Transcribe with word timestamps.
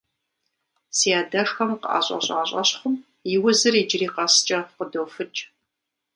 Си 0.97 1.09
адэшхуэм 1.21 1.71
къыӀэщӀэщӀа 1.81 2.37
щӀэщхъум 2.49 2.95
и 3.33 3.35
узыр 3.45 3.75
иджыри 3.81 4.07
къэскӀэ 4.15 4.59
къыдофыкӀ. 4.75 5.41